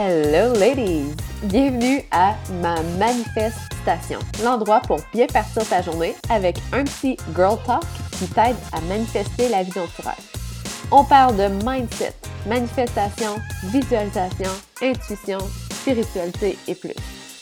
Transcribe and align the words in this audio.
Hello 0.00 0.52
ladies! 0.54 1.12
Bienvenue 1.42 2.02
à 2.12 2.36
ma 2.62 2.80
manifestation, 3.00 4.20
l'endroit 4.44 4.78
pour 4.78 5.00
bien 5.12 5.26
partir 5.26 5.68
ta 5.68 5.82
journée 5.82 6.14
avec 6.30 6.56
un 6.72 6.84
petit 6.84 7.16
girl 7.34 7.58
talk 7.66 7.82
qui 8.12 8.28
t'aide 8.28 8.54
à 8.72 8.80
manifester 8.82 9.48
la 9.48 9.64
vie 9.64 9.72
dont. 9.72 9.88
On 10.92 11.02
parle 11.02 11.36
de 11.36 11.48
mindset, 11.68 12.14
manifestation, 12.46 13.40
visualisation, 13.64 14.52
intuition, 14.80 15.38
spiritualité 15.68 16.56
et 16.68 16.76
plus. 16.76 16.94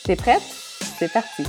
T'es 0.05 0.17
prête? 0.17 0.41
C'est 0.41 1.13
parti! 1.13 1.45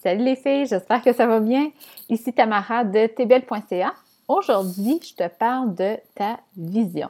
Salut 0.00 0.22
les 0.22 0.36
filles, 0.36 0.66
j'espère 0.66 1.02
que 1.02 1.12
ça 1.12 1.26
va 1.26 1.40
bien. 1.40 1.70
Ici 2.08 2.32
Tamara 2.32 2.84
de 2.84 3.08
tbl.ca. 3.08 3.94
Aujourd'hui, 4.26 5.00
je 5.02 5.14
te 5.14 5.28
parle 5.28 5.74
de 5.74 5.98
ta 6.14 6.40
vision. 6.56 7.08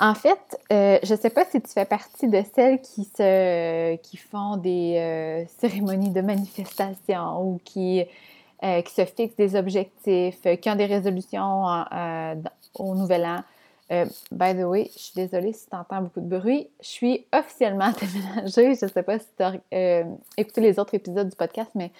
En 0.00 0.14
fait, 0.14 0.58
euh, 0.72 0.98
je 1.02 1.14
ne 1.14 1.18
sais 1.18 1.30
pas 1.30 1.44
si 1.44 1.60
tu 1.60 1.70
fais 1.70 1.84
partie 1.84 2.26
de 2.26 2.42
celles 2.54 2.80
qui, 2.80 3.04
se, 3.04 3.96
qui 3.96 4.16
font 4.16 4.56
des 4.56 4.96
euh, 4.96 5.44
cérémonies 5.58 6.10
de 6.10 6.22
manifestation 6.22 7.42
ou 7.42 7.60
qui, 7.64 8.02
euh, 8.64 8.80
qui 8.80 8.94
se 8.94 9.04
fixent 9.04 9.36
des 9.36 9.56
objectifs, 9.56 10.40
qui 10.60 10.70
ont 10.70 10.74
des 10.74 10.86
résolutions 10.86 11.64
au 12.74 12.94
nouvel 12.94 13.26
an. 13.26 13.42
by 14.32 14.54
the 14.54 14.64
way, 14.64 14.90
je 14.96 15.02
suis 15.02 15.14
désolée 15.14 15.52
si 15.52 15.68
tu 15.68 15.76
entends 15.76 16.00
beaucoup 16.00 16.22
de 16.22 16.38
bruit. 16.38 16.70
Je 16.80 16.88
suis 16.88 17.26
officiellement 17.32 17.92
déménagée. 18.00 18.74
Je 18.74 18.86
ne 18.86 18.90
sais 18.90 19.02
pas 19.02 19.18
si 19.18 19.26
tu 19.36 19.42
as 19.42 20.04
écouté 20.38 20.62
les 20.62 20.78
autres 20.78 20.94
épisodes 20.94 21.28
du 21.28 21.36
podcast, 21.36 21.70
mais 21.74 21.92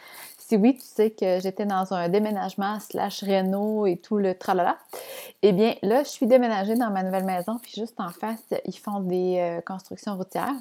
si 0.50 0.56
oui, 0.56 0.74
tu 0.74 0.84
sais 0.84 1.10
que 1.10 1.38
j'étais 1.38 1.64
dans 1.64 1.94
un 1.94 2.08
déménagement 2.08 2.80
slash 2.80 3.22
réno 3.22 3.86
et 3.86 3.98
tout 3.98 4.16
le 4.16 4.34
tralala, 4.34 4.78
eh 5.42 5.52
bien 5.52 5.76
là, 5.82 6.02
je 6.02 6.08
suis 6.08 6.26
déménagée 6.26 6.74
dans 6.74 6.90
ma 6.90 7.04
nouvelle 7.04 7.22
maison, 7.22 7.60
puis 7.62 7.70
juste 7.76 8.00
en 8.00 8.08
face, 8.08 8.42
ils 8.64 8.76
font 8.76 8.98
des 8.98 9.36
euh, 9.38 9.60
constructions 9.60 10.16
routières. 10.16 10.56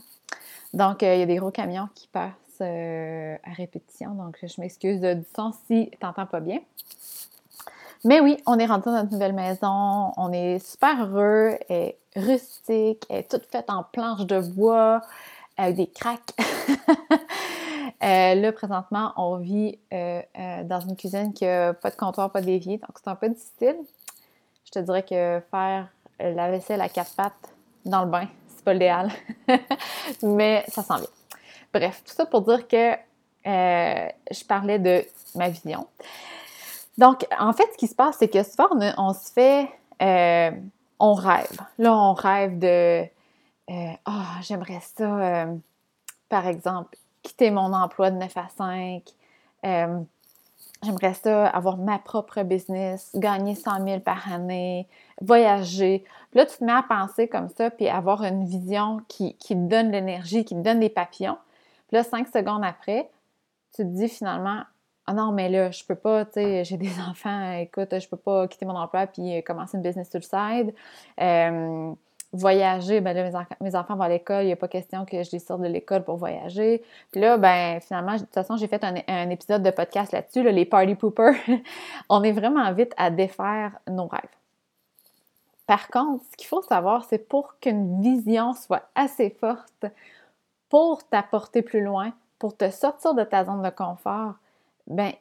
Donc, 0.75 1.01
euh, 1.01 1.15
il 1.15 1.21
y 1.21 1.23
a 1.23 1.25
des 1.25 1.37
gros 1.37 1.49
camions 1.49 1.89
qui 1.95 2.07
passent 2.07 2.33
euh, 2.61 3.35
à 3.43 3.51
répétition, 3.53 4.11
donc 4.11 4.37
je 4.43 4.61
m'excuse 4.61 5.01
du 5.01 5.23
son 5.35 5.53
si 5.65 5.89
tu 5.89 6.05
n'entends 6.05 6.27
pas 6.27 6.39
bien. 6.39 6.59
Mais 8.03 8.19
oui, 8.19 8.37
on 8.45 8.59
est 8.59 8.67
rentré 8.67 8.91
dans 8.91 8.97
notre 8.97 9.11
nouvelle 9.11 9.33
maison, 9.33 10.11
on 10.17 10.31
est 10.31 10.59
super 10.59 11.03
heureux, 11.03 11.57
elle 11.67 11.75
est 11.77 11.97
rustique, 12.15 13.07
elle 13.09 13.21
est 13.21 13.31
toute 13.31 13.47
faite 13.51 13.71
en 13.71 13.81
planches 13.81 14.27
de 14.27 14.39
bois, 14.39 15.01
avec 15.57 15.77
des 15.77 15.87
craques. 15.87 16.35
Euh, 18.03 18.35
là, 18.35 18.51
présentement, 18.51 19.13
on 19.17 19.37
vit 19.37 19.79
euh, 19.93 20.21
euh, 20.37 20.63
dans 20.63 20.79
une 20.79 20.95
cuisine 20.95 21.33
qui 21.33 21.45
n'a 21.45 21.73
pas 21.73 21.89
de 21.89 21.95
comptoir, 21.95 22.31
pas 22.31 22.41
d'évier, 22.41 22.77
donc 22.77 22.91
c'est 22.95 23.09
un 23.09 23.15
peu 23.15 23.29
difficile. 23.29 23.77
Je 24.65 24.71
te 24.71 24.79
dirais 24.79 25.03
que 25.03 25.41
faire 25.51 25.87
la 26.19 26.51
vaisselle 26.51 26.81
à 26.81 26.89
quatre 26.89 27.15
pattes 27.15 27.53
dans 27.85 28.03
le 28.03 28.09
bain, 28.09 28.27
c'est 28.47 28.63
pas 28.63 28.73
l'idéal, 28.73 29.09
mais 30.23 30.63
ça 30.67 30.83
sent 30.83 30.95
bien. 30.97 31.09
Bref, 31.73 32.03
tout 32.05 32.13
ça 32.13 32.25
pour 32.25 32.41
dire 32.41 32.67
que 32.67 32.93
je 33.45 34.45
parlais 34.45 34.79
de 34.79 35.05
ma 35.35 35.49
vision. 35.49 35.87
Donc, 36.97 37.25
en 37.39 37.53
fait, 37.53 37.67
ce 37.71 37.77
qui 37.77 37.87
se 37.87 37.95
passe, 37.95 38.17
c'est 38.19 38.27
que 38.27 38.43
souvent, 38.43 38.67
on, 38.71 38.93
on 38.97 39.13
se 39.13 39.31
fait, 39.31 39.69
on 40.99 41.13
rêve. 41.13 41.59
Là, 41.77 41.95
on 41.95 42.13
rêve 42.13 42.59
de, 42.59 43.05
ah, 43.69 43.97
oh, 44.07 44.41
j'aimerais 44.41 44.81
ça, 44.81 45.47
par 46.27 46.47
exemple, 46.47 46.97
quitter 47.29 47.51
mon 47.51 47.73
emploi 47.73 48.09
de 48.11 48.17
9 48.17 48.37
à 48.37 48.47
5. 48.49 49.03
Euh, 49.65 49.99
j'aimerais 50.83 51.13
ça 51.13 51.47
avoir 51.47 51.77
ma 51.77 51.99
propre 51.99 52.41
business, 52.41 53.11
gagner 53.15 53.53
100 53.53 53.85
000 53.85 53.99
par 53.99 54.31
année, 54.31 54.87
voyager. 55.21 56.03
Puis 56.31 56.39
là, 56.39 56.45
tu 56.45 56.57
te 56.57 56.63
mets 56.63 56.71
à 56.71 56.83
penser 56.83 57.27
comme 57.27 57.49
ça, 57.49 57.69
puis 57.69 57.87
avoir 57.87 58.23
une 58.23 58.45
vision 58.45 59.01
qui, 59.07 59.35
qui 59.35 59.53
te 59.53 59.67
donne 59.67 59.91
l'énergie, 59.91 60.43
qui 60.43 60.55
te 60.55 60.61
donne 60.61 60.79
des 60.79 60.89
papillons. 60.89 61.37
Puis 61.87 61.97
là, 61.97 62.03
cinq 62.03 62.27
secondes 62.27 62.63
après, 62.63 63.09
tu 63.75 63.83
te 63.83 63.87
dis 63.87 64.09
finalement, 64.09 64.63
ah 65.05 65.13
non, 65.13 65.31
mais 65.31 65.49
là, 65.49 65.71
je 65.71 65.83
peux 65.83 65.95
pas, 65.95 66.25
tu 66.25 66.33
sais, 66.33 66.63
j'ai 66.63 66.77
des 66.77 66.99
enfants, 67.09 67.51
écoute, 67.53 67.99
je 67.99 68.07
peux 68.07 68.17
pas 68.17 68.47
quitter 68.47 68.65
mon 68.65 68.75
emploi 68.75 69.05
puis 69.05 69.43
commencer 69.43 69.77
une 69.77 69.83
business 69.83 70.09
sur 70.09 70.19
le 70.19 70.23
side. 70.23 70.73
Euh, 71.21 71.93
voyager, 72.31 73.01
ben 73.01 73.13
là, 73.13 73.45
mes, 73.61 73.75
enfants 73.75 73.95
vont 73.95 74.03
à 74.03 74.09
l'école, 74.09 74.43
il 74.43 74.47
n'y 74.47 74.53
a 74.53 74.55
pas 74.55 74.67
question 74.67 75.05
que 75.05 75.23
je 75.23 75.31
les 75.31 75.39
sorte 75.39 75.61
de 75.61 75.67
l'école 75.67 76.03
pour 76.03 76.17
voyager. 76.17 76.83
Puis 77.11 77.21
là, 77.21 77.37
ben 77.37 77.79
finalement, 77.81 78.13
de 78.13 78.19
toute 78.19 78.33
façon, 78.33 78.55
j'ai 78.55 78.67
fait 78.67 78.83
un, 78.83 79.29
épisode 79.29 79.63
de 79.63 79.71
podcast 79.71 80.11
là-dessus, 80.11 80.43
les 80.43 80.65
party 80.65 80.95
poopers. 80.95 81.35
On 82.09 82.23
est 82.23 82.31
vraiment 82.31 82.71
vite 82.73 82.93
à 82.97 83.09
défaire 83.09 83.79
nos 83.87 84.07
rêves. 84.07 84.21
Par 85.65 85.87
contre, 85.89 86.23
ce 86.31 86.37
qu'il 86.37 86.47
faut 86.47 86.61
savoir, 86.61 87.03
c'est 87.05 87.27
pour 87.27 87.59
qu'une 87.59 88.01
vision 88.01 88.53
soit 88.53 88.89
assez 88.95 89.29
forte 89.29 89.85
pour 90.69 91.03
t'apporter 91.09 91.61
plus 91.61 91.81
loin, 91.81 92.13
pour 92.37 92.55
te 92.55 92.69
sortir 92.69 93.13
de 93.13 93.23
ta 93.23 93.45
zone 93.45 93.61
de 93.61 93.69
confort, 93.69 94.35
ben 94.87 95.11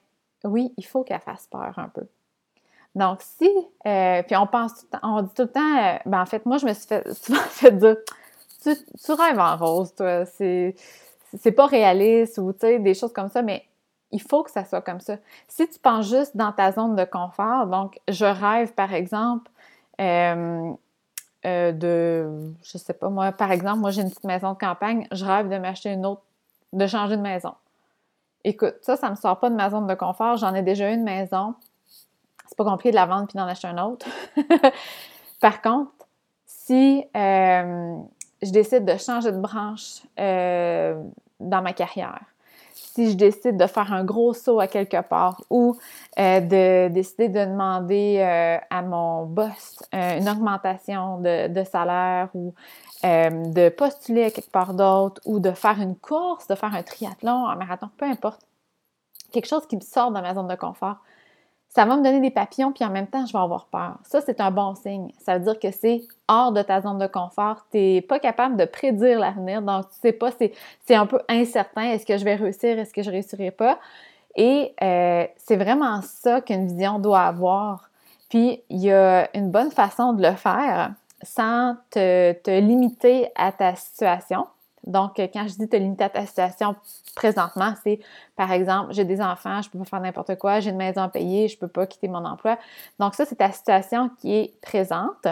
oui, 0.45 0.73
il 0.77 0.87
faut 0.87 1.05
qu'elle 1.05 1.21
fasse 1.21 1.47
peur 1.47 1.79
un 1.79 1.89
peu. 1.89 2.07
Donc, 2.95 3.21
si, 3.23 3.51
euh, 3.87 4.23
puis 4.23 4.37
on 4.37 4.47
pense 4.47 4.87
on 5.03 5.23
dit 5.23 5.35
tout 5.35 5.43
le 5.43 5.53
temps, 5.53 5.79
euh, 5.79 5.99
ben 6.07 6.21
en 6.21 6.27
fait, 6.27 6.45
moi, 6.47 6.59
je 6.59 6.67
me 6.67 6.73
suis 6.73 6.87
fait, 6.87 7.13
souvent 7.23 7.39
fait 7.41 7.73
dire, 7.73 7.97
tu, 8.63 9.13
rêves 9.13 9.39
en 9.39 9.57
rose, 9.57 9.95
toi, 9.95 10.25
c'est, 10.25 10.75
pas 11.57 11.67
réaliste 11.67 12.39
ou, 12.39 12.53
tu 12.53 12.61
sais, 12.61 12.79
des 12.79 12.95
choses 12.95 13.13
comme 13.13 13.29
ça, 13.29 13.43
mais 13.43 13.65
il 14.11 14.23
faut 14.23 14.43
que 14.43 14.51
ça 14.51 14.65
soit 14.65 14.81
comme 14.81 15.01
ça. 15.01 15.17
Si 15.47 15.69
tu 15.69 15.79
penses 15.79 16.09
juste 16.09 16.37
dans 16.37 16.53
ta 16.53 16.73
zone 16.73 16.97
de 16.97 17.05
confort, 17.05 17.67
donc, 17.67 18.01
je 18.09 18.25
rêve, 18.25 18.73
par 18.73 18.93
exemple, 18.93 19.51
euh, 20.01 20.73
de, 21.45 22.53
je 22.63 22.79
sais 22.79 22.95
pas, 22.95 23.09
moi, 23.09 23.33
par 23.33 23.53
exemple, 23.53 23.79
moi, 23.79 23.91
j'ai 23.91 24.03
une 24.03 24.11
petite 24.11 24.25
maison 24.25 24.53
de 24.55 24.59
campagne, 24.59 25.07
je 25.13 25.25
rêve 25.25 25.49
de 25.49 25.57
m'acheter 25.59 25.91
une 25.91 26.05
autre, 26.05 26.23
de 26.73 26.87
changer 26.87 27.17
de 27.17 27.23
maison. 27.23 27.55
Écoute, 28.45 28.77
ça, 28.83 28.97
ça 28.97 29.11
me 29.11 29.15
sort 29.15 29.39
pas 29.39 29.51
de 29.51 29.55
ma 29.55 29.71
zone 29.71 29.87
de 29.87 29.95
confort, 29.95 30.37
j'en 30.37 30.55
ai 30.55 30.63
déjà 30.63 30.91
une 30.91 31.05
maison, 31.05 31.55
pas 32.59 32.65
compliqué 32.65 32.91
de 32.91 32.97
la 32.97 33.07
vendre 33.07 33.29
puis 33.29 33.39
d'en 33.39 33.47
acheter 33.47 33.69
un 33.69 33.79
autre. 33.79 34.07
Par 35.41 35.63
contre, 35.63 35.93
si 36.45 37.05
euh, 37.17 37.97
je 38.43 38.51
décide 38.51 38.85
de 38.85 38.97
changer 38.99 39.33
de 39.33 39.39
branche 39.39 40.03
euh, 40.19 41.01
dans 41.39 41.63
ma 41.63 41.73
carrière, 41.73 42.21
si 42.75 43.13
je 43.13 43.17
décide 43.17 43.57
de 43.57 43.67
faire 43.67 43.93
un 43.93 44.05
gros 44.05 44.35
saut 44.35 44.59
à 44.59 44.67
quelque 44.67 45.01
part 45.03 45.41
ou 45.51 45.79
euh, 46.19 46.41
de 46.41 46.89
décider 46.93 47.29
de 47.29 47.45
demander 47.45 48.21
à 48.71 48.83
mon 48.83 49.25
boss 49.25 49.79
une 49.93 50.29
augmentation 50.29 51.21
de, 51.21 51.65
salaire 51.65 52.29
ou 52.35 52.55
de 53.05 53.69
postuler 53.69 54.25
à 54.25 54.31
quelque 54.31 54.51
part 54.51 54.75
d'autre 54.75 55.21
ou 55.25 55.39
de 55.39 55.53
faire 55.53 55.81
une 55.81 55.97
course, 55.97 56.49
de 56.49 56.57
faire 56.57 56.75
un 56.75 56.83
triathlon, 56.83 57.47
un 57.47 57.55
marathon, 57.55 57.89
peu 57.97 58.07
importe, 58.07 58.41
quelque 59.33 59.47
chose 59.47 59.67
qui 59.67 59.77
me 59.77 59.83
sort 59.83 60.11
de 60.11 60.21
ma 60.21 60.35
zone 60.35 60.49
de 60.49 60.57
confort, 60.57 60.97
ça 61.79 61.85
va 61.85 61.97
me 61.97 62.03
donner 62.03 62.19
des 62.19 62.33
papillons, 62.33 62.73
puis 62.73 62.85
en 62.85 62.91
même 62.91 63.07
temps, 63.07 63.25
je 63.25 63.33
vais 63.33 63.39
avoir 63.39 63.67
peur. 63.67 63.99
Ça, 64.03 64.21
c'est 64.21 64.41
un 64.41 64.51
bon 64.51 64.75
signe. 64.75 65.13
Ça 65.21 65.39
veut 65.39 65.45
dire 65.45 65.61
que 65.61 65.71
c'est 65.71 66.03
hors 66.27 66.51
de 66.51 66.61
ta 66.61 66.81
zone 66.81 66.99
de 66.99 67.07
confort. 67.07 67.67
Tu 67.71 67.79
n'es 67.79 68.01
pas 68.01 68.19
capable 68.19 68.57
de 68.57 68.65
prédire 68.65 69.21
l'avenir, 69.21 69.63
donc 69.63 69.89
tu 69.91 70.01
sais 70.01 70.11
pas, 70.11 70.31
c'est 70.33 70.95
un 70.97 71.07
peu 71.07 71.21
incertain. 71.29 71.83
Est-ce 71.93 72.05
que 72.05 72.19
je 72.19 72.25
vais 72.25 72.35
réussir? 72.35 72.77
Est-ce 72.81 72.93
que 72.93 73.05
je 73.05 73.13
réussirai 73.13 73.53
pas? 73.53 73.79
Et 74.35 74.75
euh, 74.83 75.25
c'est 75.37 75.55
vraiment 75.55 76.03
ça 76.03 76.41
qu'une 76.41 76.67
vision 76.67 76.99
doit 76.99 77.21
avoir. 77.21 77.89
Puis, 78.29 78.61
il 78.71 78.79
y 78.79 78.91
a 78.91 79.29
une 79.37 79.53
bonne 79.53 79.71
façon 79.71 80.15
de 80.15 80.23
le 80.29 80.35
faire 80.35 80.95
sans 81.23 81.77
te, 81.91 82.33
te 82.33 82.59
limiter 82.59 83.29
à 83.37 83.53
ta 83.53 83.77
situation. 83.77 84.49
Donc, 84.89 85.17
quand 85.17 85.47
je 85.47 85.55
dis 85.55 85.69
te 85.69 85.77
limiter 85.77 86.05
à 86.05 86.09
ta 86.09 86.27
situation 86.27 86.75
présentement, 87.15 87.75
c'est 87.85 88.01
par 88.35 88.51
exemple, 88.51 88.95
j'ai 88.95 89.05
des 89.05 89.21
enfants, 89.21 89.61
je 89.63 89.69
peux 89.69 89.79
pas 89.79 89.85
faire 89.85 90.01
n'importe 90.01 90.37
quoi, 90.37 90.61
j'ai 90.61 90.71
une 90.71 90.77
maison 90.77 91.03
à 91.03 91.09
payer, 91.09 91.47
je 91.47 91.59
peux 91.59 91.69
pas 91.69 91.87
quitter 91.87 92.09
mon 92.09 92.25
emploi. 92.25 92.59
Donc, 92.99 93.15
ça, 93.15 93.27
c'est 93.27 93.37
ta 93.37 93.53
situation 93.53 94.11
qui 94.21 94.35
est 94.35 94.61
présente, 94.63 95.27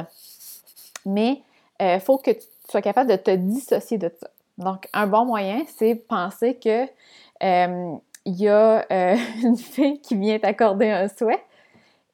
mais 1.06 1.42
il 1.80 1.86
euh, 1.86 2.00
faut 2.00 2.18
que 2.18 2.32
tu 2.32 2.46
sois 2.70 2.82
capable 2.82 3.10
de 3.10 3.16
te 3.16 3.30
dissocier 3.30 3.98
de 3.98 4.10
ça. 4.20 4.28
Donc, 4.58 4.88
un 4.92 5.06
bon 5.06 5.24
moyen, 5.24 5.62
c'est 5.76 5.94
penser 5.94 6.54
que 6.54 6.84
euh, 7.42 7.96
il 8.26 8.34
y 8.34 8.48
a 8.48 8.84
euh, 8.90 9.16
une 9.42 9.56
fille 9.56 10.00
qui 10.00 10.16
vient 10.16 10.38
t'accorder 10.38 10.90
un 10.90 11.08
souhait 11.08 11.42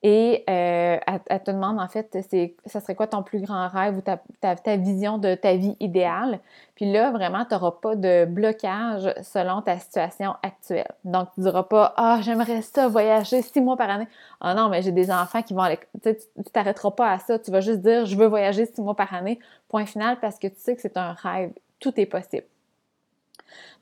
et 0.04 0.42
euh, 0.50 0.98
elle, 1.28 1.42
te 1.44 1.52
demande 1.52 1.78
en 1.78 1.86
fait, 1.86 2.18
c'est, 2.28 2.56
ça 2.66 2.80
serait 2.80 2.96
quoi 2.96 3.06
ton 3.06 3.22
plus 3.22 3.40
grand 3.40 3.68
rêve 3.68 3.98
ou 3.98 4.00
ta, 4.00 4.76
vision 4.76 5.16
de 5.16 5.36
ta 5.36 5.54
vie 5.54 5.76
idéale? 5.78 6.40
Puis 6.74 6.90
là, 6.90 7.12
vraiment, 7.12 7.44
tu 7.44 7.54
n'auras 7.54 7.70
pas 7.70 7.94
de 7.94 8.24
blocage 8.24 9.14
selon 9.22 9.62
ta 9.62 9.78
situation 9.78 10.34
actuelle. 10.42 10.90
Donc, 11.04 11.28
tu 11.34 11.40
ne 11.40 11.44
diras 11.44 11.62
pas 11.62 11.94
Ah, 11.96 12.18
j'aimerais 12.20 12.62
ça 12.62 12.88
voyager 12.88 13.42
six 13.42 13.60
mois 13.60 13.76
par 13.76 13.90
année. 13.90 14.08
Ah 14.40 14.54
non, 14.54 14.68
mais 14.68 14.82
j'ai 14.82 14.90
des 14.90 15.08
enfants 15.08 15.42
qui 15.42 15.54
vont 15.54 15.62
aller. 15.62 15.78
Tu 16.02 16.08
ne 16.08 16.42
t'arrêteras 16.42 16.90
pas 16.90 17.12
à 17.12 17.18
ça. 17.20 17.38
Tu 17.38 17.52
vas 17.52 17.60
juste 17.60 17.80
dire 17.80 18.04
Je 18.04 18.16
veux 18.16 18.26
voyager 18.26 18.66
six 18.66 18.80
mois 18.80 18.96
par 18.96 19.14
année, 19.14 19.38
point 19.68 19.86
final, 19.86 20.18
parce 20.20 20.38
que 20.40 20.48
tu 20.48 20.58
sais 20.58 20.74
que 20.74 20.82
c'est 20.82 20.96
un 20.96 21.12
rêve. 21.12 21.52
Tout 21.78 21.92
est 22.00 22.06
possible. 22.06 22.46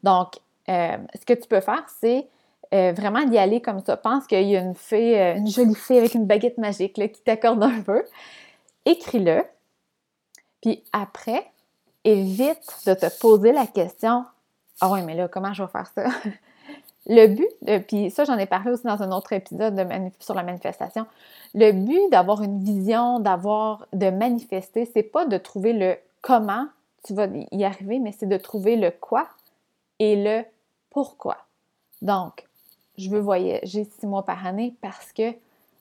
Donc, 0.02 0.34
euh, 0.68 0.98
ce 1.18 1.24
que 1.24 1.32
tu 1.32 1.48
peux 1.48 1.60
faire, 1.60 1.84
c'est 2.00 2.28
euh, 2.72 2.92
vraiment 2.92 3.24
d'y 3.24 3.36
aller 3.36 3.60
comme 3.60 3.84
ça. 3.84 3.96
Pense 3.96 4.26
qu'il 4.26 4.48
y 4.48 4.56
a 4.56 4.60
une 4.60 4.74
fille, 4.74 5.16
euh, 5.16 5.36
une 5.36 5.48
jolie 5.48 5.74
fille 5.74 5.98
avec 5.98 6.14
une 6.14 6.26
baguette 6.26 6.58
magique 6.58 6.94
qui 6.94 7.22
t'accorde 7.22 7.62
un 7.62 7.80
peu. 7.80 8.04
Écris-le. 8.84 9.42
Puis 10.62 10.84
après, 10.92 11.50
évite 12.04 12.86
de 12.86 12.94
te 12.94 13.06
poser 13.18 13.52
la 13.52 13.66
question 13.66 14.24
Ah 14.80 14.90
oui, 14.92 15.02
mais 15.02 15.14
là, 15.14 15.28
comment 15.28 15.52
je 15.52 15.62
vais 15.62 15.68
faire 15.68 15.90
ça? 15.94 16.04
le 17.06 17.26
but, 17.26 17.86
puis 17.88 18.10
ça, 18.10 18.24
j'en 18.24 18.38
ai 18.38 18.46
parlé 18.46 18.70
aussi 18.70 18.84
dans 18.84 19.02
un 19.02 19.10
autre 19.10 19.32
épisode 19.32 19.74
de 19.74 19.84
sur 20.20 20.34
la 20.34 20.42
manifestation. 20.42 21.06
Le 21.54 21.72
but 21.72 22.10
d'avoir 22.10 22.42
une 22.42 22.62
vision, 22.62 23.18
d'avoir, 23.18 23.86
de 23.92 24.10
manifester, 24.10 24.88
c'est 24.92 25.02
pas 25.02 25.26
de 25.26 25.38
trouver 25.38 25.72
le 25.72 25.96
comment 26.20 26.66
tu 27.02 27.14
vas 27.14 27.26
y 27.50 27.64
arriver, 27.64 27.98
mais 27.98 28.12
c'est 28.12 28.26
de 28.26 28.36
trouver 28.36 28.76
le 28.76 28.90
quoi 28.90 29.26
et 29.98 30.22
le 30.22 30.44
pourquoi. 30.90 31.38
Donc, 32.02 32.46
je 32.98 33.10
veux 33.10 33.20
voyager 33.20 33.84
six 33.84 34.06
mois 34.06 34.24
par 34.24 34.46
année 34.46 34.74
parce 34.80 35.12
que 35.12 35.34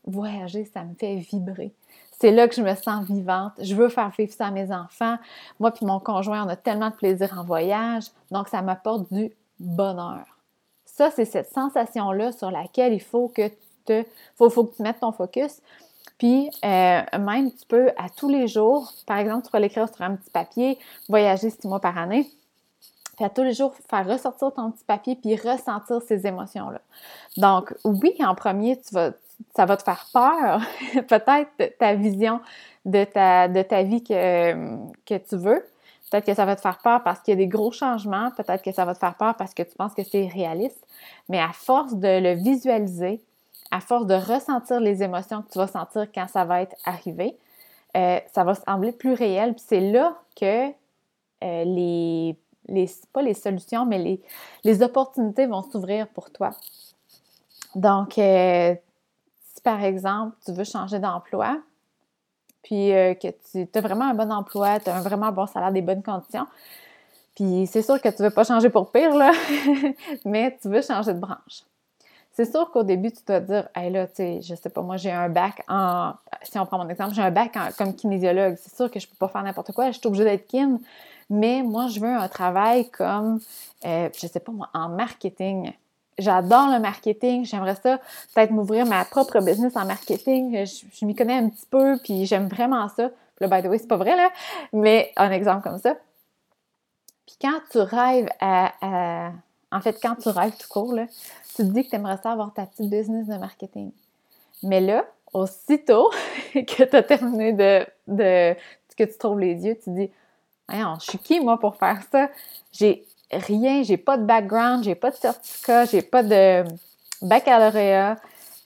voyager, 0.05 0.65
ça 0.65 0.83
me 0.83 0.93
fait 0.95 1.15
vibrer. 1.15 1.73
C'est 2.19 2.31
là 2.31 2.47
que 2.47 2.55
je 2.55 2.61
me 2.61 2.75
sens 2.75 3.05
vivante. 3.05 3.53
Je 3.61 3.75
veux 3.75 3.89
faire 3.89 4.11
vivre 4.17 4.33
ça 4.33 4.47
à 4.47 4.51
mes 4.51 4.71
enfants. 4.71 5.15
Moi 5.59 5.71
puis 5.71 5.85
mon 5.85 5.99
conjoint, 5.99 6.45
on 6.45 6.49
a 6.49 6.55
tellement 6.55 6.89
de 6.89 6.95
plaisir 6.95 7.37
en 7.37 7.45
voyage. 7.45 8.05
Donc, 8.29 8.49
ça 8.49 8.61
m'apporte 8.61 9.11
du 9.13 9.31
bonheur. 9.59 10.25
Ça, 10.85 11.11
c'est 11.11 11.25
cette 11.25 11.49
sensation-là 11.53 12.33
sur 12.33 12.51
laquelle 12.51 12.93
il 12.93 13.01
faut 13.01 13.29
que 13.29 13.47
tu 13.47 13.55
te, 13.85 14.03
faut, 14.37 14.73
mettes 14.79 14.99
ton 14.99 15.13
focus. 15.13 15.61
Puis, 16.17 16.49
euh, 16.65 17.01
même, 17.17 17.53
tu 17.53 17.65
peux, 17.65 17.89
à 17.95 18.09
tous 18.09 18.27
les 18.27 18.49
jours, 18.49 18.91
par 19.05 19.17
exemple, 19.17 19.45
tu 19.45 19.51
peux 19.51 19.59
l'écrire 19.59 19.87
sur 19.87 20.01
un 20.01 20.17
petit 20.17 20.29
papier, 20.29 20.77
voyager 21.07 21.49
six 21.49 21.65
mois 21.65 21.79
par 21.79 21.97
année. 21.97 22.29
Puis 23.19 23.29
tous 23.35 23.43
les 23.43 23.53
jours, 23.53 23.73
faire 23.89 24.07
ressortir 24.07 24.53
ton 24.53 24.71
petit 24.71 24.85
papier 24.85 25.15
puis 25.15 25.35
ressentir 25.35 26.01
ces 26.07 26.25
émotions-là. 26.25 26.79
Donc, 27.35 27.75
oui, 27.83 28.15
en 28.21 28.33
premier, 28.33 28.79
tu 28.79 28.93
vas, 28.93 29.11
ça 29.55 29.65
va 29.65 29.75
te 29.75 29.83
faire 29.83 30.07
peur, 30.13 30.61
peut-être 31.07 31.77
ta 31.77 31.95
vision 31.95 32.39
de 32.85 33.03
ta, 33.03 33.49
de 33.49 33.61
ta 33.61 33.83
vie 33.83 34.03
que, 34.03 34.53
que 35.05 35.17
tu 35.17 35.35
veux. 35.35 35.65
Peut-être 36.09 36.25
que 36.25 36.33
ça 36.33 36.45
va 36.45 36.55
te 36.55 36.61
faire 36.61 36.79
peur 36.79 37.03
parce 37.03 37.19
qu'il 37.19 37.33
y 37.33 37.37
a 37.37 37.37
des 37.37 37.47
gros 37.47 37.71
changements. 37.71 38.31
Peut-être 38.31 38.63
que 38.63 38.71
ça 38.71 38.85
va 38.85 38.93
te 38.93 38.99
faire 38.99 39.15
peur 39.15 39.35
parce 39.35 39.53
que 39.53 39.63
tu 39.63 39.75
penses 39.75 39.93
que 39.93 40.03
c'est 40.03 40.27
réaliste. 40.27 40.87
Mais 41.27 41.39
à 41.39 41.51
force 41.51 41.95
de 41.95 42.19
le 42.19 42.33
visualiser, 42.33 43.21
à 43.69 43.81
force 43.81 44.07
de 44.07 44.15
ressentir 44.15 44.79
les 44.79 45.03
émotions 45.03 45.41
que 45.41 45.51
tu 45.51 45.59
vas 45.59 45.67
sentir 45.67 46.07
quand 46.15 46.27
ça 46.27 46.45
va 46.45 46.61
être 46.61 46.75
arrivé, 46.85 47.37
euh, 47.97 48.19
ça 48.33 48.45
va 48.45 48.55
sembler 48.55 48.93
plus 48.93 49.13
réel. 49.13 49.53
Puis 49.53 49.65
c'est 49.67 49.91
là 49.91 50.15
que 50.39 50.69
euh, 50.69 51.63
les 51.65 52.35
les, 52.69 52.89
pas 53.13 53.21
les 53.21 53.33
solutions, 53.33 53.85
mais 53.85 54.21
les, 54.63 54.83
opportunités 54.83 55.45
vont 55.45 55.61
s'ouvrir 55.61 56.07
pour 56.07 56.31
toi. 56.31 56.51
Donc, 57.75 58.17
euh, 58.17 58.75
si 59.53 59.61
par 59.61 59.83
exemple, 59.83 60.35
tu 60.45 60.51
veux 60.51 60.63
changer 60.63 60.99
d'emploi, 60.99 61.57
puis 62.63 62.93
euh, 62.93 63.13
que 63.13 63.27
tu 63.51 63.67
as 63.73 63.81
vraiment 63.81 64.05
un 64.05 64.13
bon 64.13 64.31
emploi, 64.31 64.79
tu 64.79 64.89
as 64.89 64.95
un 64.95 65.01
vraiment 65.01 65.31
bon 65.31 65.45
salaire, 65.45 65.71
des 65.71 65.81
bonnes 65.81 66.03
conditions, 66.03 66.47
puis 67.35 67.67
c'est 67.67 67.81
sûr 67.81 68.01
que 68.01 68.09
tu 68.09 68.21
ne 68.21 68.27
veux 68.27 68.33
pas 68.33 68.43
changer 68.43 68.69
pour 68.69 68.91
pire, 68.91 69.15
là, 69.15 69.31
mais 70.25 70.57
tu 70.61 70.69
veux 70.69 70.81
changer 70.81 71.13
de 71.13 71.19
branche. 71.19 71.63
C'est 72.39 72.49
sûr 72.49 72.71
qu'au 72.71 72.83
début, 72.83 73.11
tu 73.11 73.21
dois 73.27 73.41
dire, 73.41 73.67
hey 73.75 73.91
là, 73.91 74.07
tu 74.07 74.15
sais, 74.15 74.41
je 74.41 74.55
sais 74.55 74.69
pas, 74.69 74.81
moi 74.81 74.95
j'ai 74.95 75.11
un 75.11 75.27
bac 75.27 75.61
en, 75.67 76.13
si 76.43 76.57
on 76.57 76.65
prend 76.65 76.77
mon 76.77 76.87
exemple, 76.87 77.13
j'ai 77.13 77.21
un 77.21 77.31
bac 77.31 77.57
comme 77.77 77.93
kinésiologue. 77.93 78.55
C'est 78.55 78.73
sûr 78.73 78.89
que 78.89 78.99
je 78.99 79.07
peux 79.07 79.15
pas 79.17 79.27
faire 79.27 79.43
n'importe 79.43 79.73
quoi, 79.73 79.91
je 79.91 79.97
suis 79.97 80.07
obligée 80.07 80.23
d'être 80.23 80.47
kin, 80.47 80.79
mais 81.29 81.61
moi, 81.63 81.87
je 81.87 81.99
veux 81.99 82.07
un 82.07 82.27
travail 82.27 82.89
comme, 82.89 83.39
euh, 83.85 84.09
je 84.17 84.27
sais 84.27 84.39
pas 84.39 84.51
moi, 84.51 84.69
en 84.73 84.89
marketing. 84.89 85.71
J'adore 86.17 86.69
le 86.69 86.79
marketing. 86.79 87.45
J'aimerais 87.45 87.75
ça 87.75 87.99
peut-être 88.33 88.51
m'ouvrir 88.51 88.85
ma 88.85 89.05
propre 89.05 89.39
business 89.39 89.75
en 89.75 89.85
marketing. 89.85 90.65
Je, 90.65 91.05
m'y 91.05 91.15
connais 91.15 91.35
un 91.35 91.49
petit 91.49 91.67
peu, 91.69 91.97
puis 92.03 92.25
j'aime 92.25 92.47
vraiment 92.47 92.87
ça. 92.89 93.09
Puis 93.35 93.47
là, 93.47 93.47
by 93.47 93.65
the 93.65 93.69
way, 93.69 93.77
c'est 93.77 93.87
pas 93.87 93.97
vrai, 93.97 94.15
là, 94.15 94.29
mais 94.73 95.13
un 95.15 95.31
exemple 95.31 95.63
comme 95.63 95.77
ça. 95.77 95.95
Puis 97.25 97.37
quand 97.39 97.59
tu 97.71 97.77
rêves 97.77 98.29
à, 98.41 99.31
En 99.71 99.81
fait, 99.81 99.99
quand 100.01 100.15
tu 100.15 100.29
rêves 100.29 100.57
tout 100.57 100.67
court, 100.67 100.93
là, 100.93 101.05
tu 101.55 101.57
te 101.57 101.61
dis 101.61 101.83
que 101.83 101.89
tu 101.89 101.95
aimerais 101.95 102.17
ça 102.23 102.31
avoir 102.31 102.53
ta 102.53 102.65
petite 102.65 102.89
business 102.89 103.27
de 103.27 103.37
marketing. 103.37 103.91
Mais 104.63 104.81
là, 104.81 105.05
aussitôt 105.31 106.09
que 106.53 106.83
tu 106.83 106.95
as 106.95 107.03
terminé 107.03 107.53
de, 107.53 107.85
de 108.07 108.55
que 108.97 109.03
tu 109.05 109.17
trouves 109.17 109.39
les 109.39 109.65
yeux, 109.65 109.75
tu 109.75 109.85
te 109.85 109.89
dis 110.69 110.77
je 110.99 111.09
suis 111.09 111.17
qui, 111.19 111.39
moi, 111.39 111.59
pour 111.59 111.75
faire 111.75 112.01
ça? 112.11 112.29
J'ai 112.71 113.05
rien, 113.31 113.83
j'ai 113.83 113.97
pas 113.97 114.17
de 114.17 114.25
background, 114.25 114.83
j'ai 114.83 114.95
pas 114.95 115.11
de 115.11 115.15
certificat, 115.15 115.85
j'ai 115.85 116.01
pas 116.01 116.23
de 116.23 116.63
baccalauréat, 117.21 118.17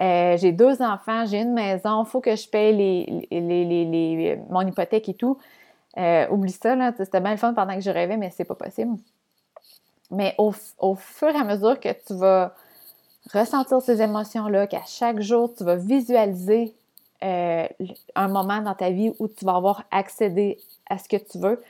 euh, 0.02 0.38
j'ai 0.38 0.52
deux 0.52 0.82
enfants, 0.82 1.26
j'ai 1.26 1.40
une 1.40 1.54
maison, 1.54 2.04
il 2.04 2.10
faut 2.10 2.22
que 2.22 2.36
je 2.36 2.48
paye 2.48 3.28
mon 4.50 4.62
hypothèque 4.62 5.10
et 5.10 5.14
tout. 5.14 5.38
Euh, 5.98 6.28
oublie 6.30 6.52
ça, 6.52 6.76
c'était 6.98 7.22
bien 7.22 7.32
le 7.32 7.38
fun 7.38 7.54
pendant 7.54 7.76
que 7.76 7.82
je 7.82 7.92
rêvais, 7.92 8.18
mais 8.18 8.32
c'est 8.32 8.46
pas 8.46 8.56
possible. 8.56 8.98
Mais 10.12 10.36
au, 10.38 10.52
fur 10.96 11.30
et 11.30 11.38
à 11.38 11.44
mesure 11.44 11.80
que 11.80 11.90
tu 11.90 12.14
vas 12.16 12.54
ressentir 13.34 13.82
ces 13.82 14.02
émotions-là, 14.02 14.68
qu'à 14.68 14.84
chaque 14.86 15.22
jour, 15.22 15.54
tu 15.56 15.64
vas 15.64 15.76
visualiser 15.76 16.74
euh, 17.24 17.68
un 18.16 18.28
moment 18.28 18.62
dans 18.62 18.76
ta 18.76 18.90
vie 18.90 19.12
où 19.20 19.28
tu 19.28 19.46
vas 19.46 19.56
avoir 19.56 19.84
accédé 19.92 20.60
à 20.90 20.98
ce 20.98 21.08
que 21.08 21.18
tu 21.18 21.40
veux, 21.40 21.62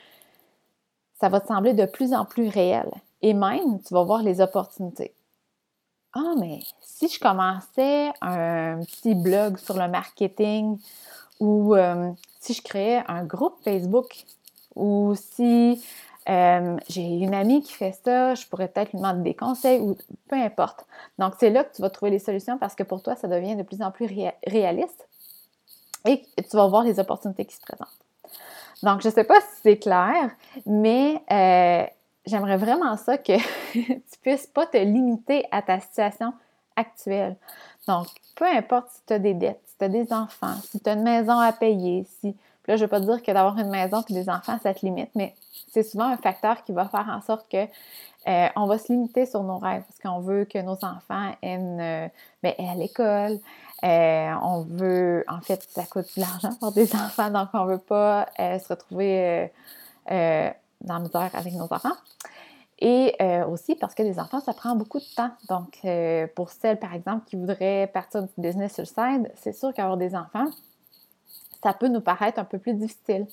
ça 1.24 1.30
va 1.30 1.40
te 1.40 1.46
sembler 1.46 1.72
de 1.72 1.86
plus 1.86 2.12
en 2.12 2.26
plus 2.26 2.50
réel. 2.50 2.90
Et 3.22 3.32
même, 3.32 3.80
tu 3.80 3.94
vas 3.94 4.02
voir 4.02 4.22
les 4.22 4.42
opportunités. 4.42 5.14
Ah, 6.12 6.34
mais 6.38 6.60
si 6.82 7.08
je 7.08 7.18
commençais 7.18 8.10
un 8.20 8.80
petit 8.80 9.14
blog 9.14 9.56
sur 9.56 9.78
le 9.78 9.88
marketing 9.88 10.78
ou 11.40 11.74
euh, 11.74 12.10
si 12.40 12.52
je 12.52 12.60
créais 12.60 13.02
un 13.08 13.24
groupe 13.24 13.54
Facebook 13.64 14.26
ou 14.74 15.14
si 15.16 15.82
euh, 16.28 16.76
j'ai 16.90 17.06
une 17.06 17.32
amie 17.32 17.62
qui 17.62 17.72
fait 17.72 17.98
ça, 18.04 18.34
je 18.34 18.46
pourrais 18.46 18.68
peut-être 18.68 18.92
lui 18.92 18.98
demander 18.98 19.22
des 19.22 19.34
conseils 19.34 19.80
ou 19.80 19.96
peu 20.28 20.36
importe. 20.36 20.84
Donc, 21.18 21.36
c'est 21.40 21.48
là 21.48 21.64
que 21.64 21.74
tu 21.74 21.80
vas 21.80 21.88
trouver 21.88 22.10
les 22.10 22.18
solutions 22.18 22.58
parce 22.58 22.74
que 22.74 22.82
pour 22.82 23.02
toi, 23.02 23.16
ça 23.16 23.28
devient 23.28 23.56
de 23.56 23.62
plus 23.62 23.80
en 23.80 23.90
plus 23.90 24.10
réaliste 24.46 25.08
et 26.04 26.22
tu 26.36 26.54
vas 26.54 26.66
voir 26.66 26.82
les 26.82 27.00
opportunités 27.00 27.46
qui 27.46 27.56
se 27.56 27.62
présentent. 27.62 28.03
Donc, 28.82 29.02
je 29.02 29.08
ne 29.08 29.12
sais 29.12 29.24
pas 29.24 29.40
si 29.40 29.60
c'est 29.62 29.78
clair, 29.78 30.30
mais 30.66 31.22
euh, 31.30 31.86
j'aimerais 32.26 32.56
vraiment 32.56 32.96
ça 32.96 33.18
que 33.18 33.36
tu 33.72 34.18
puisses 34.22 34.46
pas 34.46 34.66
te 34.66 34.76
limiter 34.76 35.44
à 35.50 35.62
ta 35.62 35.80
situation 35.80 36.32
actuelle. 36.76 37.36
Donc, 37.86 38.08
peu 38.36 38.46
importe 38.46 38.88
si 38.90 39.00
tu 39.06 39.12
as 39.12 39.18
des 39.18 39.34
dettes, 39.34 39.62
si 39.66 39.76
tu 39.78 39.84
as 39.84 39.88
des 39.88 40.12
enfants, 40.12 40.54
si 40.70 40.80
tu 40.80 40.90
as 40.90 40.94
une 40.94 41.02
maison 41.02 41.38
à 41.38 41.52
payer, 41.52 42.06
si. 42.20 42.36
Là, 42.66 42.76
je 42.76 42.82
ne 42.82 42.86
veux 42.86 42.88
pas 42.88 43.00
dire 43.00 43.22
que 43.22 43.32
d'avoir 43.32 43.58
une 43.58 43.70
maison 43.70 44.02
et 44.08 44.12
des 44.12 44.28
enfants, 44.28 44.58
ça 44.62 44.74
te 44.74 44.84
limite, 44.84 45.10
mais 45.14 45.34
c'est 45.72 45.82
souvent 45.82 46.06
un 46.06 46.16
facteur 46.16 46.64
qui 46.64 46.72
va 46.72 46.86
faire 46.88 47.08
en 47.08 47.20
sorte 47.20 47.50
que 47.50 47.66
euh, 48.26 48.48
on 48.56 48.66
va 48.66 48.78
se 48.78 48.90
limiter 48.90 49.26
sur 49.26 49.42
nos 49.42 49.58
rêves 49.58 49.82
parce 49.82 49.98
qu'on 50.00 50.20
veut 50.20 50.44
que 50.46 50.58
nos 50.58 50.78
enfants 50.82 51.32
aient, 51.42 52.10
ben, 52.42 52.54
à 52.58 52.74
l'école, 52.74 53.38
euh, 53.84 54.32
on 54.42 54.62
veut, 54.62 55.24
en 55.28 55.40
fait, 55.40 55.62
ça 55.68 55.84
coûte 55.84 56.06
de 56.16 56.22
l'argent 56.22 56.54
pour 56.58 56.72
des 56.72 56.94
enfants, 56.94 57.30
donc 57.30 57.48
on 57.52 57.64
ne 57.64 57.72
veut 57.72 57.78
pas 57.78 58.26
euh, 58.40 58.58
se 58.58 58.68
retrouver 58.68 59.50
euh, 60.10 60.50
dans 60.80 60.94
la 60.94 61.00
misère 61.00 61.30
avec 61.34 61.52
nos 61.52 61.64
enfants. 61.64 61.96
Et 62.80 63.16
aussi 63.48 63.76
parce 63.76 63.94
que 63.94 64.02
les 64.02 64.18
enfants, 64.18 64.40
ça 64.40 64.52
prend 64.52 64.74
beaucoup 64.74 64.98
de 64.98 65.14
temps. 65.14 65.30
Donc, 65.48 65.80
pour 66.34 66.50
celles, 66.50 66.78
par 66.78 66.92
exemple, 66.92 67.24
qui 67.24 67.36
voudraient 67.36 67.88
partir 67.94 68.22
du 68.22 68.28
business 68.36 68.74
sur 68.74 68.82
le 68.82 68.86
side, 68.86 69.32
c'est 69.36 69.54
sûr 69.54 69.72
qu'avoir 69.72 69.96
des 69.96 70.14
enfants, 70.14 70.46
ça 71.64 71.72
peut 71.72 71.88
nous 71.88 72.02
paraître 72.02 72.38
un 72.38 72.44
peu 72.44 72.58
plus 72.58 72.74
difficile. 72.74 73.26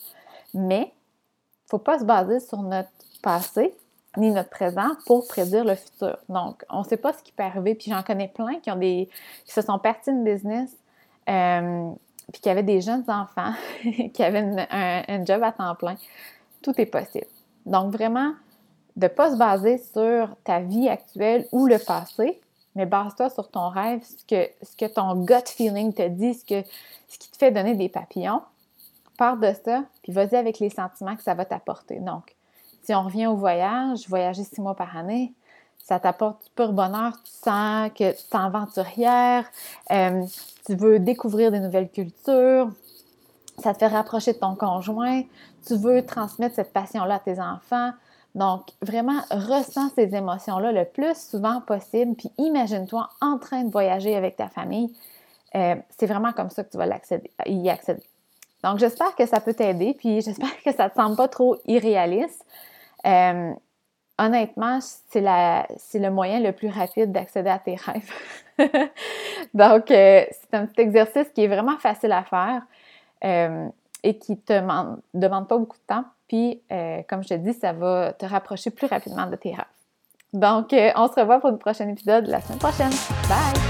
Mais, 0.53 0.83
il 0.83 1.75
ne 1.75 1.77
faut 1.77 1.83
pas 1.83 2.00
se 2.00 2.05
baser 2.05 2.39
sur 2.39 2.61
notre 2.63 2.89
passé, 3.21 3.75
ni 4.17 4.31
notre 4.31 4.50
présent 4.50 4.89
pour 5.05 5.27
prédire 5.27 5.63
le 5.63 5.75
futur. 5.75 6.17
Donc, 6.27 6.65
on 6.69 6.79
ne 6.79 6.83
sait 6.83 6.97
pas 6.97 7.13
ce 7.13 7.21
qui 7.21 7.31
peut 7.31 7.43
arriver. 7.43 7.75
Puis 7.75 7.91
j'en 7.91 8.03
connais 8.03 8.27
plein 8.27 8.59
qui 8.59 8.71
ont 8.71 8.75
des 8.77 9.09
qui 9.45 9.53
se 9.53 9.61
sont 9.61 9.79
partis 9.79 10.11
de 10.11 10.23
business, 10.23 10.75
euh, 11.29 11.91
puis 12.31 12.41
qui 12.41 12.50
avaient 12.50 12.63
des 12.63 12.81
jeunes 12.81 13.05
enfants, 13.07 13.53
qui 14.13 14.23
avaient 14.23 14.67
un, 14.71 15.25
job 15.25 15.43
à 15.43 15.51
temps 15.51 15.75
plein. 15.75 15.95
Tout 16.61 16.79
est 16.79 16.85
possible. 16.85 17.27
Donc, 17.65 17.91
vraiment, 17.91 18.33
de 18.95 19.05
ne 19.05 19.07
pas 19.07 19.31
se 19.31 19.38
baser 19.38 19.77
sur 19.77 20.35
ta 20.43 20.59
vie 20.59 20.89
actuelle 20.89 21.47
ou 21.51 21.67
le 21.67 21.77
passé, 21.79 22.40
mais 22.75 22.85
base-toi 22.85 23.29
sur 23.29 23.49
ton 23.49 23.69
rêve, 23.69 24.01
ce 24.03 24.75
que, 24.75 24.87
ton 24.87 25.15
gut 25.15 25.47
feeling 25.47 25.93
te 25.93 26.07
dit, 26.07 26.33
ce, 26.33 26.45
que, 26.45 26.67
ce 27.07 27.19
qui 27.19 27.29
te 27.29 27.37
fait 27.37 27.51
donner 27.51 27.75
des 27.75 27.89
papillons. 27.89 28.41
Pars 29.17 29.37
de 29.37 29.53
ça, 29.65 29.83
puis 30.03 30.11
vas-y 30.11 30.35
avec 30.35 30.59
les 30.59 30.69
sentiments 30.69 31.15
que 31.15 31.23
ça 31.23 31.33
va 31.33 31.45
t'apporter. 31.45 31.99
Donc, 31.99 32.35
si 32.83 32.95
on 32.95 33.03
revient 33.03 33.27
au 33.27 33.35
voyage, 33.35 34.07
voyager 34.07 34.43
six 34.43 34.61
mois 34.61 34.75
par 34.75 34.97
année, 34.97 35.33
ça 35.77 35.99
t'apporte 35.99 36.43
du 36.43 36.49
pur 36.55 36.73
bonheur. 36.73 37.13
Tu 37.23 37.31
sens 37.31 37.89
que 37.89 38.11
tu 38.11 38.23
es 38.31 38.35
aventurière, 38.35 39.45
euh, 39.91 40.23
tu 40.65 40.75
veux 40.75 40.99
découvrir 40.99 41.51
des 41.51 41.59
nouvelles 41.59 41.89
cultures, 41.89 42.71
ça 43.59 43.73
te 43.73 43.79
fait 43.79 43.87
rapprocher 43.87 44.33
de 44.33 44.39
ton 44.39 44.55
conjoint, 44.55 45.21
tu 45.67 45.75
veux 45.75 46.05
transmettre 46.05 46.55
cette 46.55 46.73
passion-là 46.73 47.15
à 47.15 47.19
tes 47.19 47.39
enfants. 47.39 47.91
Donc, 48.33 48.69
vraiment, 48.81 49.19
ressens 49.29 49.89
ces 49.95 50.15
émotions-là 50.15 50.71
le 50.71 50.85
plus 50.85 51.15
souvent 51.17 51.59
possible, 51.61 52.15
puis 52.15 52.31
imagine-toi 52.38 53.09
en 53.19 53.38
train 53.38 53.63
de 53.63 53.71
voyager 53.71 54.15
avec 54.15 54.38
ta 54.38 54.47
famille. 54.47 54.93
Euh, 55.55 55.75
c'est 55.97 56.05
vraiment 56.05 56.31
comme 56.31 56.50
ça 56.50 56.63
que 56.63 56.71
tu 56.71 56.77
vas 56.77 56.88
y 57.45 57.69
accéder. 57.69 58.03
Donc, 58.63 58.79
j'espère 58.79 59.15
que 59.15 59.25
ça 59.25 59.41
peut 59.41 59.53
t'aider, 59.53 59.93
puis 59.97 60.21
j'espère 60.21 60.55
que 60.63 60.71
ça 60.71 60.85
ne 60.85 60.89
te 60.89 60.95
semble 60.95 61.17
pas 61.17 61.27
trop 61.27 61.57
irréaliste. 61.65 62.45
Euh, 63.05 63.51
honnêtement, 64.17 64.79
c'est 65.09 65.19
le 65.21 66.09
moyen 66.09 66.39
le 66.39 66.53
plus 66.53 66.69
rapide 66.69 67.11
d'accéder 67.11 67.50
à 67.50 67.59
tes 67.59 67.75
rêves. 67.75 68.11
Donc, 69.53 69.91
euh, 69.91 70.23
c'est 70.29 70.53
un 70.53 70.67
petit 70.67 70.81
exercice 70.81 71.27
qui 71.35 71.43
est 71.43 71.47
vraiment 71.47 71.77
facile 71.77 72.13
à 72.13 72.23
faire 72.23 72.61
et 74.03 74.17
qui 74.17 74.31
ne 74.31 74.38
te 74.38 74.53
demande 75.13 75.47
pas 75.47 75.57
beaucoup 75.57 75.77
de 75.77 75.93
temps. 75.93 76.05
Puis, 76.31 76.61
euh, 76.71 77.01
comme 77.09 77.23
je 77.23 77.27
te 77.27 77.33
dis, 77.33 77.51
ça 77.51 77.73
va 77.73 78.13
te 78.13 78.25
rapprocher 78.25 78.69
plus 78.69 78.88
rapidement 78.88 79.27
de 79.27 79.35
tes 79.35 79.50
rêves. 79.50 79.65
Donc, 80.31 80.71
euh, 80.71 80.89
on 80.95 81.09
se 81.09 81.19
revoit 81.19 81.41
pour 81.41 81.51
le 81.51 81.57
prochain 81.57 81.89
épisode 81.89 82.25
la 82.27 82.39
semaine 82.39 82.57
prochaine. 82.57 82.91
Bye! 83.27 83.61